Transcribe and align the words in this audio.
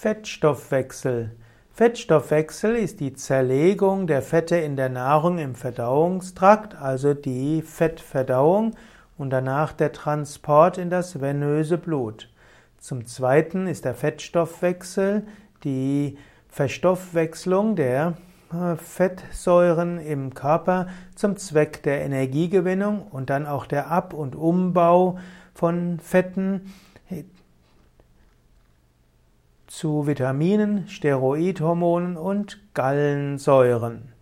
Fettstoffwechsel. 0.00 1.32
Fettstoffwechsel 1.74 2.74
ist 2.74 3.00
die 3.00 3.12
Zerlegung 3.12 4.06
der 4.06 4.22
Fette 4.22 4.56
in 4.56 4.74
der 4.74 4.88
Nahrung 4.88 5.36
im 5.36 5.54
Verdauungstrakt, 5.54 6.74
also 6.74 7.12
die 7.12 7.60
Fettverdauung 7.60 8.76
und 9.18 9.28
danach 9.28 9.74
der 9.74 9.92
Transport 9.92 10.78
in 10.78 10.88
das 10.88 11.20
venöse 11.20 11.76
Blut. 11.76 12.30
Zum 12.78 13.04
Zweiten 13.04 13.66
ist 13.66 13.84
der 13.84 13.92
Fettstoffwechsel 13.92 15.26
die 15.64 16.16
Verstoffwechslung 16.48 17.76
der 17.76 18.14
äh, 18.54 18.76
Fettsäuren 18.76 19.98
im 19.98 20.32
Körper 20.32 20.86
zum 21.14 21.36
Zweck 21.36 21.82
der 21.82 22.00
Energiegewinnung 22.00 23.02
und 23.02 23.28
dann 23.28 23.46
auch 23.46 23.66
der 23.66 23.90
Ab- 23.90 24.14
und 24.14 24.34
Umbau 24.34 25.18
von 25.52 26.00
Fetten 26.00 26.72
zu 29.70 30.08
Vitaminen, 30.08 30.88
Steroidhormonen 30.88 32.16
und 32.16 32.58
Gallensäuren. 32.74 34.12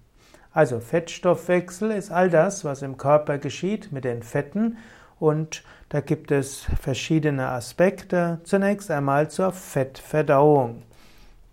Also 0.52 0.78
Fettstoffwechsel 0.78 1.90
ist 1.90 2.10
all 2.10 2.28
das, 2.28 2.66
was 2.66 2.82
im 2.82 2.98
Körper 2.98 3.38
geschieht 3.38 3.90
mit 3.90 4.04
den 4.04 4.22
Fetten 4.22 4.76
und 5.18 5.64
da 5.88 6.00
gibt 6.00 6.32
es 6.32 6.66
verschiedene 6.78 7.48
Aspekte. 7.48 8.40
Zunächst 8.44 8.90
einmal 8.90 9.30
zur 9.30 9.52
Fettverdauung. 9.52 10.82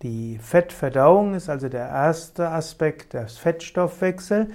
Die 0.02 0.38
Fettverdauung 0.42 1.32
ist 1.32 1.48
also 1.48 1.70
der 1.70 1.88
erste 1.88 2.50
Aspekt 2.50 3.14
des 3.14 3.38
Fettstoffwechsels. 3.38 4.50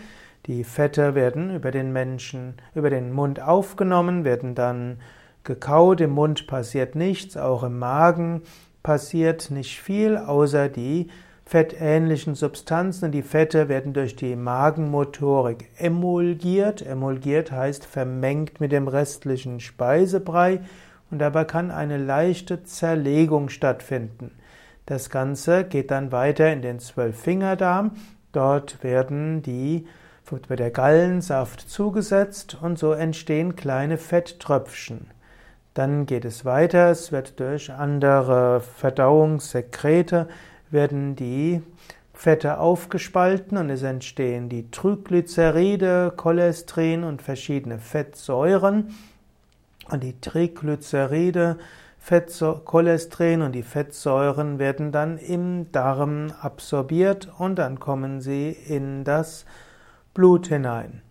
Die 0.45 0.63
Fette 0.63 1.15
werden 1.15 1.55
über 1.55 1.71
den 1.71 1.91
Menschen, 1.91 2.53
über 2.75 2.91
den 2.91 3.11
Mund 3.11 3.41
aufgenommen, 3.41 4.23
werden 4.23 4.53
dann 4.53 4.99
gekaut, 5.43 5.99
im 5.99 6.11
Mund 6.11 6.45
passiert 6.45 6.93
nichts, 6.93 7.37
auch 7.37 7.63
im 7.63 7.79
Magen 7.79 8.43
passiert 8.83 9.51
nicht 9.51 9.81
viel, 9.81 10.17
außer 10.17 10.69
die 10.69 11.09
fettähnlichen 11.45 12.35
Substanzen. 12.35 13.11
Die 13.11 13.21
Fette 13.21 13.69
werden 13.69 13.93
durch 13.93 14.15
die 14.15 14.35
Magenmotorik 14.35 15.69
emulgiert. 15.77 16.81
Emulgiert 16.81 17.51
heißt 17.51 17.85
vermengt 17.85 18.59
mit 18.59 18.71
dem 18.71 18.87
restlichen 18.87 19.59
Speisebrei 19.59 20.61
und 21.09 21.19
dabei 21.19 21.43
kann 21.43 21.71
eine 21.71 21.97
leichte 21.97 22.63
Zerlegung 22.63 23.49
stattfinden. 23.49 24.31
Das 24.85 25.09
Ganze 25.09 25.63
geht 25.63 25.91
dann 25.91 26.11
weiter 26.11 26.51
in 26.51 26.61
den 26.61 26.79
Zwölffingerdarm. 26.79 27.91
Dort 28.31 28.83
werden 28.83 29.41
die 29.41 29.85
wird 30.31 30.59
der 30.59 30.71
Gallensaft 30.71 31.69
zugesetzt 31.69 32.57
und 32.61 32.79
so 32.79 32.93
entstehen 32.93 33.55
kleine 33.55 33.97
Fetttröpfchen. 33.97 35.07
Dann 35.73 36.05
geht 36.05 36.25
es 36.25 36.43
weiter, 36.43 36.91
es 36.91 37.11
wird 37.11 37.39
durch 37.39 37.71
andere 37.71 38.59
Verdauungssekrete 38.59 40.27
werden 40.69 41.15
die 41.15 41.61
Fette 42.13 42.59
aufgespalten 42.59 43.57
und 43.57 43.69
es 43.69 43.81
entstehen 43.81 44.49
die 44.49 44.69
Triglyceride, 44.69 46.13
Cholesterin 46.15 47.03
und 47.03 47.21
verschiedene 47.21 47.79
Fettsäuren. 47.79 48.93
Und 49.89 50.03
die 50.03 50.19
Triglyceride, 50.19 51.57
Cholesterin 52.65 53.41
und 53.41 53.53
die 53.53 53.63
Fettsäuren 53.63 54.59
werden 54.59 54.91
dann 54.91 55.17
im 55.17 55.71
Darm 55.71 56.33
absorbiert 56.41 57.31
und 57.37 57.55
dann 57.55 57.79
kommen 57.79 58.21
sie 58.21 58.49
in 58.49 59.03
das 59.03 59.45
Blut 60.13 60.47
hinein. 60.47 61.01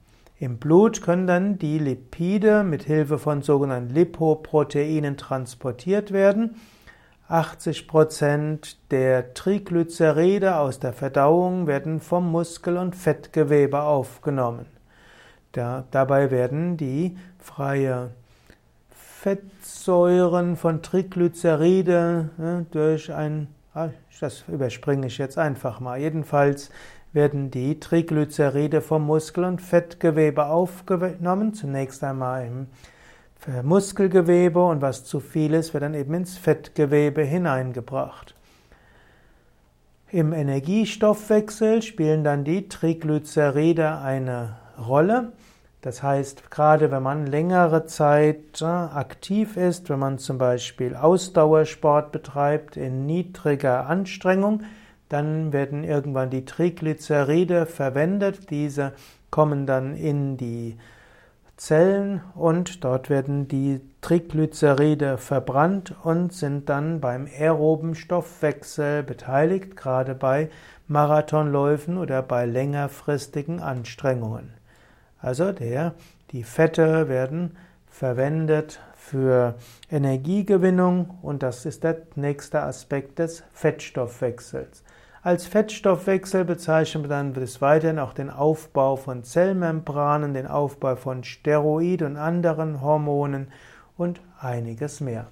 Im 0.41 0.57
Blut 0.57 1.03
können 1.03 1.27
dann 1.27 1.59
die 1.59 1.79
Lipide 1.79 2.65
mit 2.65 2.85
Hilfe 2.85 3.19
von 3.19 3.43
sogenannten 3.43 3.93
Lipoproteinen 3.93 5.19
transportiert 5.19 6.13
werden. 6.13 6.57
80% 7.29 8.77
der 8.91 9.35
Triglyceride 9.35 10.57
aus 10.57 10.81
der 10.81 10.95
Verdauung 10.95 11.67
werden 11.67 12.01
vom 12.01 12.33
Muskel- 12.33 12.79
und 12.79 12.97
Fettgewebe 12.97 13.83
aufgenommen. 13.83 14.65
Da, 15.53 15.85
dabei 15.91 16.31
werden 16.31 16.79
die 16.79 17.19
freie 17.39 18.13
Fettsäuren 18.89 20.57
von 20.57 20.81
Triglyceride 20.81 22.31
ne, 22.39 22.67
durch 22.71 23.13
ein, 23.13 23.49
ah, 23.75 23.91
das 24.21 24.45
überspringe 24.49 25.07
ich 25.07 25.19
jetzt 25.19 25.37
einfach 25.37 25.81
mal. 25.81 26.01
Jedenfalls 26.01 26.71
werden 27.13 27.51
die 27.51 27.81
Triglyceride 27.81 28.81
vom 28.81 29.05
Muskel- 29.05 29.45
und 29.45 29.61
Fettgewebe 29.61 30.47
aufgenommen, 30.47 31.55
zunächst 31.55 32.05
einmal 32.05 32.47
im 32.47 32.67
Muskelgewebe 33.63 34.63
und 34.63 34.83
was 34.83 35.05
zu 35.05 35.19
viel 35.19 35.55
ist, 35.55 35.73
wird 35.73 35.83
dann 35.83 35.95
eben 35.95 36.13
ins 36.15 36.37
Fettgewebe 36.37 37.23
hineingebracht. 37.23 38.35
Im 40.11 40.33
Energiestoffwechsel 40.33 41.83
spielen 41.83 42.25
dann 42.25 42.45
die 42.45 42.69
Triglyceride 42.69 43.99
eine 43.99 44.57
Rolle. 44.79 45.33
Das 45.81 46.03
heißt, 46.03 46.51
gerade 46.51 46.91
wenn 46.91 47.03
man 47.03 47.27
längere 47.27 47.87
Zeit 47.87 48.63
aktiv 48.63 49.57
ist, 49.57 49.89
wenn 49.89 50.01
man 50.01 50.19
zum 50.19 50.37
Beispiel 50.37 50.95
Ausdauersport 50.95 52.13
betreibt 52.13 52.77
in 52.77 53.07
niedriger 53.07 53.87
Anstrengung, 53.87 54.65
dann 55.11 55.53
werden 55.53 55.85
irgendwann 55.85 56.31
die 56.31 56.45
Triglyceride 56.45 57.67
verwendet. 57.67 58.51
Diese 58.51 58.93
kommen 59.31 59.67
dann 59.67 59.95
in 59.95 60.37
die 60.37 60.79
Zellen 61.57 62.23
und 62.35 62.85
dort 62.85 63.11
werden 63.11 63.47
die 63.47 63.83
Triglyceride 64.01 65.19
verbrannt 65.19 65.95
und 66.05 66.33
sind 66.33 66.71
dann 66.71 67.01
beim 67.01 67.27
aeroben 67.27 67.95
Stoffwechsel 67.95 69.03
beteiligt, 69.03 69.77
gerade 69.77 70.15
bei 70.15 70.49
Marathonläufen 70.89 71.99
oder 71.99 72.23
bei 72.23 72.47
längerfristigen 72.47 73.61
Anstrengungen. 73.61 74.55
Also 75.19 75.53
der, 75.53 75.95
die 76.31 76.45
Fette 76.45 77.09
werden 77.09 77.57
verwendet 77.89 78.81
für 78.97 79.57
Energiegewinnung 79.91 81.19
und 81.21 81.43
das 81.43 81.67
ist 81.67 81.85
der 81.85 81.99
nächste 82.15 82.63
Aspekt 82.63 83.19
des 83.19 83.43
Fettstoffwechsels. 83.53 84.83
Als 85.23 85.47
Fettstoffwechsel 85.47 86.47
bezeichnet 86.47 87.03
man 87.03 87.11
dann 87.11 87.35
des 87.35 87.61
Weiteren 87.61 87.99
auch 87.99 88.15
den 88.15 88.31
Aufbau 88.31 88.97
von 88.97 89.23
Zellmembranen, 89.23 90.33
den 90.33 90.47
Aufbau 90.47 90.97
von 90.97 91.25
Steroid 91.25 92.01
und 92.01 92.17
anderen 92.17 92.81
Hormonen 92.81 93.53
und 93.99 94.23
einiges 94.41 95.01
mehr. 95.01 95.27